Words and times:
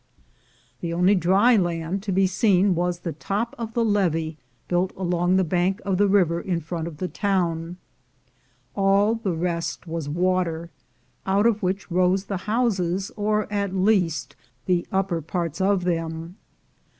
The 0.79 0.93
only 0.93 1.13
dry 1.13 1.55
land 1.55 2.01
to 2.01 2.11
be 2.11 2.25
seen 2.25 2.73
was 2.73 3.01
the 3.01 3.11
top 3.13 3.53
of 3.59 3.75
the 3.75 3.85
levee 3.85 4.35
built 4.67 4.91
along 4.97 5.35
the 5.35 5.43
bank 5.43 5.79
of 5.85 5.99
the 5.99 6.07
river 6.07 6.41
in 6.41 6.59
front 6.59 6.87
of 6.87 6.97
the 6.97 7.07
town; 7.07 7.77
all 8.75 9.13
the 9.13 9.35
rest 9.35 9.85
was 9.85 10.09
water, 10.09 10.71
out 11.27 11.45
of 11.45 11.61
which 11.61 11.91
rose 11.91 12.25
the 12.25 12.37
houses, 12.49 13.11
or 13.15 13.45
at 13.53 13.75
least 13.75 14.35
the 14.65 14.87
upper 14.91 15.21
parts 15.21 15.61
of 15.61 15.83
them. 15.83 16.35